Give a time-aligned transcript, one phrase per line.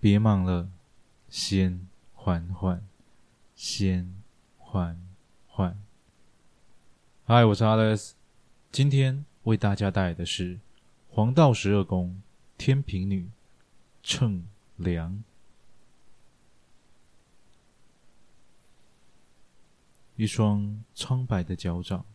[0.00, 0.70] 别忙了，
[1.28, 2.88] 先缓缓，
[3.54, 4.16] 先
[4.56, 4.98] 缓
[5.46, 5.78] 缓。
[7.26, 8.12] 嗨，我是 Alex，
[8.72, 10.58] 今天为大家带来的是
[11.10, 12.22] 黄道十二宫
[12.56, 13.28] 天平女
[14.02, 15.22] 秤量。
[20.16, 22.06] 一双苍白的脚掌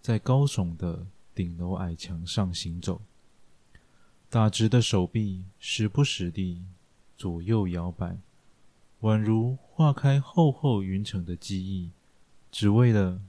[0.00, 3.02] 在高耸的顶楼矮墙上行走，
[4.30, 6.64] 打直的手臂时不时地。
[7.20, 8.18] 左右摇摆，
[9.02, 11.90] 宛如化开厚厚云层的记忆，
[12.50, 13.20] 只为了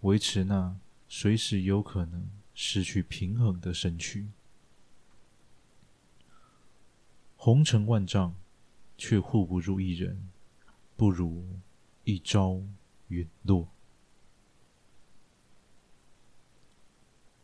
[0.00, 4.30] 维持那随时有可能失去平衡的身躯。
[7.36, 8.34] 红尘万丈，
[8.96, 10.30] 却护不住一人，
[10.96, 11.46] 不如
[12.04, 12.62] 一朝
[13.08, 13.68] 陨落。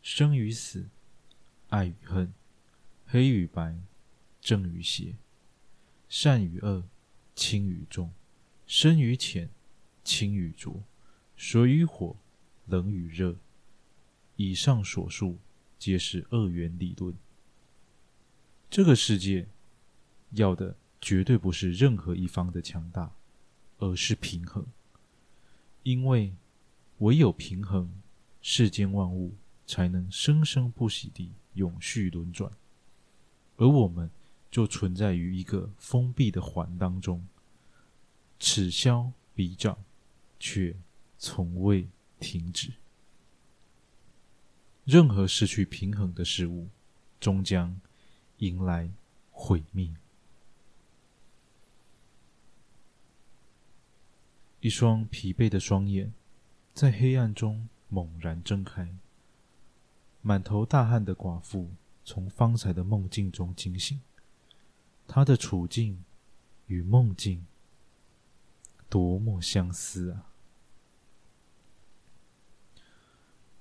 [0.01, 0.89] 生与死，
[1.69, 2.33] 爱与恨，
[3.05, 3.79] 黑与白，
[4.41, 5.15] 正与邪。
[6.13, 6.83] 善与恶，
[7.35, 8.11] 轻与重，
[8.67, 9.49] 深与浅，
[10.03, 10.83] 清与浊，
[11.37, 12.17] 水与火，
[12.65, 13.37] 冷与热。
[14.35, 15.37] 以上所述，
[15.79, 17.15] 皆是二元理论。
[18.69, 19.47] 这个世界
[20.31, 23.15] 要的绝对不是任何一方的强大，
[23.77, 24.67] 而是平衡。
[25.83, 26.35] 因为
[26.97, 27.89] 唯有平衡，
[28.41, 29.33] 世间万物
[29.65, 32.51] 才能生生不息地永续轮转，
[33.55, 34.11] 而我们。
[34.51, 37.25] 就存在于一个封闭的环当中，
[38.37, 39.77] 此消彼长，
[40.37, 40.75] 却
[41.17, 41.87] 从未
[42.19, 42.73] 停止。
[44.83, 46.67] 任何失去平衡的事物，
[47.19, 47.79] 终将
[48.39, 48.91] 迎来
[49.31, 49.95] 毁灭。
[54.59, 56.13] 一双疲惫的双眼，
[56.73, 58.93] 在黑暗中猛然睁开。
[60.21, 61.71] 满头大汗的寡妇，
[62.03, 64.01] 从方才的梦境中惊醒。
[65.13, 66.05] 他的处境
[66.67, 67.45] 与梦境
[68.89, 70.31] 多么相似啊！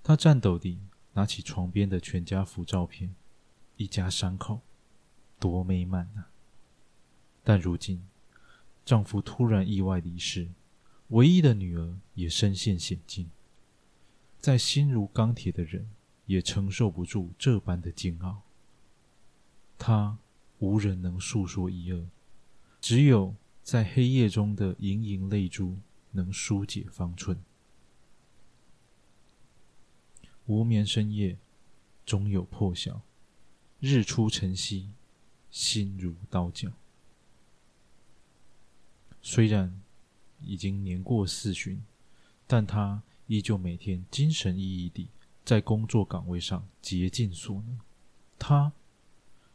[0.01, 0.79] 他颤抖地
[1.15, 3.17] 拿起床边的全家福照片，
[3.77, 4.61] 一家三口，
[5.41, 6.31] 多美满啊！
[7.43, 8.07] 但如今，
[8.85, 10.51] 丈夫突然意外离世，
[11.09, 13.29] 唯一的女儿也身陷险境，
[14.39, 15.91] 再心如钢铁的人
[16.27, 18.43] 也承受不住这般的煎熬。
[19.77, 20.17] 他。
[20.61, 22.07] 无人能诉说一二，
[22.81, 25.79] 只有在黑夜中的盈盈泪珠
[26.11, 27.43] 能疏解方寸。
[30.45, 31.39] 无眠深夜，
[32.05, 33.01] 终有破晓。
[33.79, 34.91] 日出晨曦，
[35.51, 36.71] 心如刀绞。
[39.23, 39.81] 虽然
[40.43, 41.83] 已经年过四旬，
[42.47, 45.09] 但他依旧每天精神奕奕地
[45.43, 47.81] 在工作岗位上竭尽所能。
[48.39, 48.73] 他。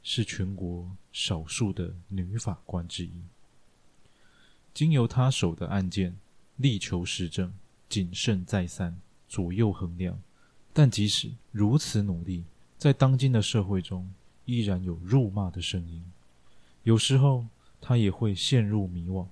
[0.07, 3.11] 是全国少数的女法官之一。
[4.71, 6.15] 经由她手的案件，
[6.57, 7.51] 力求实证，
[7.89, 8.95] 谨慎再三，
[9.27, 10.21] 左右衡量。
[10.71, 12.43] 但即使如此努力，
[12.77, 14.13] 在当今的社会中，
[14.45, 16.05] 依然有辱骂的声音。
[16.83, 17.47] 有时候，
[17.81, 19.27] 她也会陷入迷惘：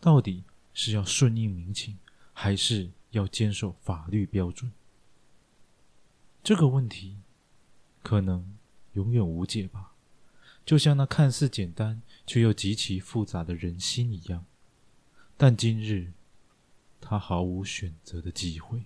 [0.00, 1.98] 到底是要顺应民情，
[2.32, 4.72] 还是要坚守法律标准？
[6.42, 7.18] 这个问题，
[8.02, 8.56] 可能
[8.94, 9.92] 永远无解吧。
[10.66, 14.44] 就像那看似简单却又极其复杂的人心一样，
[15.36, 16.12] 但今日
[17.00, 18.82] 他毫无选择的机会。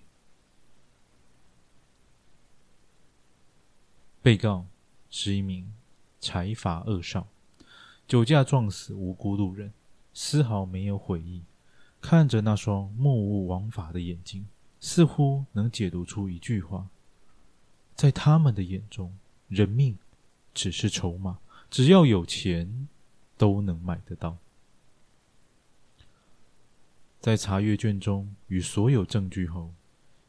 [4.21, 4.67] 被告
[5.09, 5.73] 是一名
[6.19, 7.27] 财阀恶少，
[8.07, 9.73] 酒驾撞死无辜路人，
[10.13, 11.41] 丝毫没有悔意。
[11.99, 14.45] 看着那双目无王法的眼睛，
[14.79, 16.87] 似乎能解读出一句话：
[17.95, 19.17] 在他们的眼中，
[19.47, 19.97] 人命
[20.53, 21.39] 只是筹码。
[21.71, 22.89] 只要有钱，
[23.37, 24.37] 都能买得到。
[27.21, 29.73] 在查阅卷宗与所有证据后，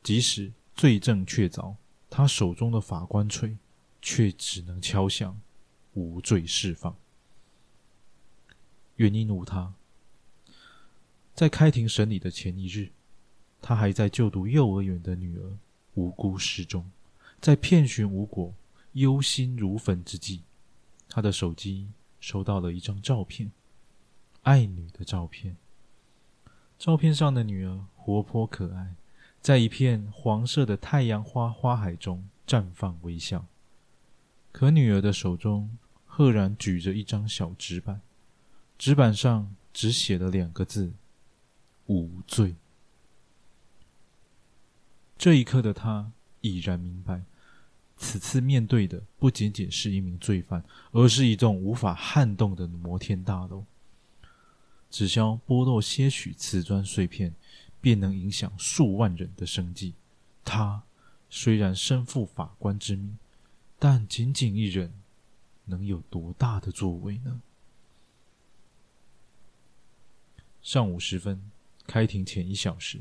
[0.05, 1.75] 即使罪证确凿，
[2.09, 3.59] 他手中的法官锤
[4.01, 5.41] 却只能敲响
[5.95, 6.97] 无罪释放。
[8.95, 9.75] 原因无他，
[11.35, 12.93] 在开庭审理的前一日，
[13.61, 15.59] 他还在就读幼儿园的女儿
[15.95, 16.89] 无辜失踪，
[17.41, 18.55] 在遍寻无果、
[18.93, 20.43] 忧心如焚之际。
[21.15, 23.53] 他的手机收到了一张照片，
[24.45, 25.59] 爱女的照片。
[26.79, 28.95] 照片上的女儿活泼可爱，
[29.39, 33.45] 在一片黄色的太阳花花海中绽放微笑。
[34.53, 35.77] 可女儿的手中
[36.07, 38.01] 赫然举着一张小纸板，
[38.79, 40.95] 纸板上只写了两个字
[41.89, 42.57] ：“无罪。”
[45.19, 47.25] 这一刻的他已然明白。
[48.03, 53.65] 此次面对的不仅仅是一名罪犯，而是一栋无法撼动的摩天大楼。
[54.91, 57.33] 只消剥落些许瓷砖碎片，
[57.81, 59.95] 便能影响数万人的生计。
[60.45, 60.83] 他
[61.31, 63.17] 虽然身负法官之命，
[63.79, 64.93] 但仅仅一人，
[65.67, 67.41] 能有多大的作为呢？
[70.61, 71.41] 上午时分，
[71.87, 72.99] 开庭前一小时，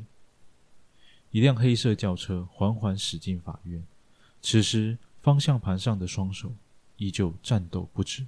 [1.31, 3.83] 一辆黑色轿车缓缓驶进法院。
[4.41, 6.53] 此时，方向盘上的双手
[6.97, 8.25] 依旧颤抖不止，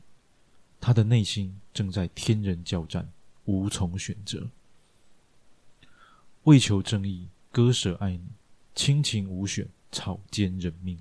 [0.79, 3.11] 他的内心正在天人交战，
[3.45, 4.49] 无从选择。
[6.43, 8.21] 为求正义，割舍爱女，
[8.75, 10.99] 亲情无选，草菅人命。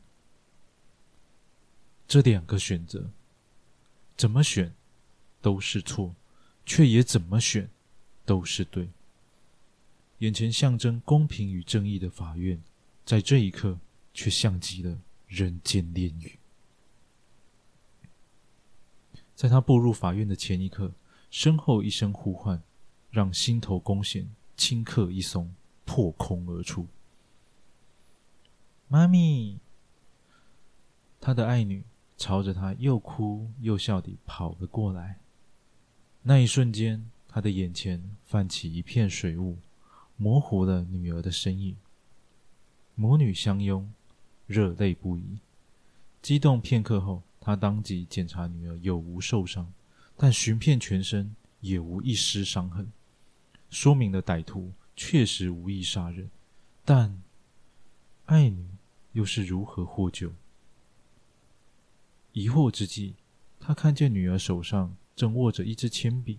[2.09, 3.11] 这两个选择，
[4.17, 4.73] 怎么选
[5.41, 6.14] 都是错，
[6.64, 7.69] 却也怎么选
[8.25, 8.88] 都是对。
[10.19, 12.62] 眼前象征公平与正义的法院，
[13.05, 13.79] 在这一刻
[14.14, 16.38] 却像极了人间炼狱。
[19.35, 20.93] 在他步入法院的前一刻，
[21.31, 22.62] 身后一声呼唤，
[23.11, 25.53] 让心头弓弦顷刻一松，
[25.85, 26.87] 破空而出。
[28.88, 29.59] 妈咪，
[31.20, 31.82] 他的爱女
[32.17, 35.19] 朝着他又哭又笑地跑了过来。
[36.23, 39.59] 那一瞬间，他的眼前泛起一片水雾。
[40.14, 41.76] 模糊了女儿的身影，
[42.94, 43.93] 母女相拥，
[44.52, 45.38] 热泪不已。
[46.20, 49.72] 激动片刻后，他当即检查女儿有无受伤，
[50.16, 52.93] 但寻遍全身也无一丝伤痕，
[53.70, 56.31] 说明了歹徒确实无意杀人。
[56.84, 57.22] 但
[58.26, 58.66] 爱女
[59.12, 60.32] 又是如何获救？
[62.32, 63.14] 疑惑之际，
[63.58, 66.38] 他看见女儿手上正握着一支铅笔，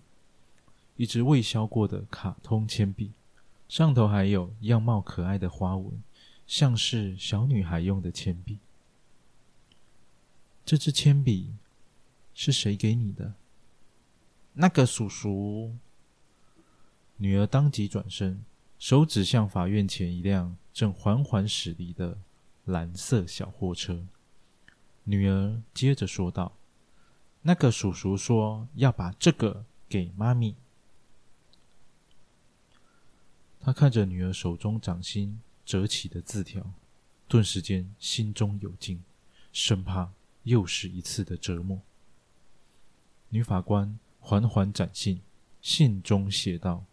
[0.97, 3.11] 一支未削过的卡通铅笔。
[3.69, 6.01] 上头还有样貌可爱的花纹，
[6.55, 8.59] 像是小女孩用的铅笔。
[10.63, 11.55] 这支铅笔
[12.35, 13.33] 是谁给你的？
[14.53, 15.75] 那个叔叔。
[17.17, 18.45] 女儿当即转身，
[18.77, 22.19] 手指向法院前一辆正缓缓驶离的
[22.65, 24.05] 蓝色小货车。
[25.05, 26.55] 女儿接着说道
[27.41, 30.55] ：“那个叔叔说要把这个给妈咪。”
[33.59, 36.73] 他看着女儿手中掌心折起的字条，
[37.27, 39.01] 顿时间心中有惊，
[39.51, 40.11] 生怕
[40.43, 41.81] 又是一次的折磨。
[43.29, 45.21] 女法官缓缓展信，
[45.61, 46.85] 信中写道：“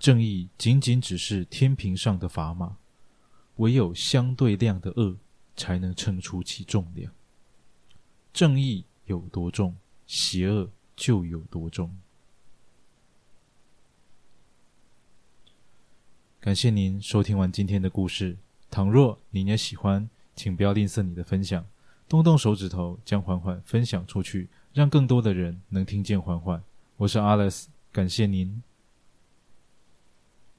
[0.00, 2.78] 正义仅仅只是天平上的砝码，
[3.56, 5.18] 唯有相对量的恶，
[5.54, 7.12] 才能称出其重量。
[8.32, 9.76] 正义有多重，
[10.06, 11.96] 邪恶就有多重。”
[16.42, 18.38] 感谢您收听完今天的故事。
[18.70, 21.66] 倘若您也喜欢，请不要吝啬你的分享，
[22.08, 26.62] 动动手指头将缓缓分享出去，让更多的人能听见缓缓。
[26.96, 28.62] 我是 Alice，感谢您。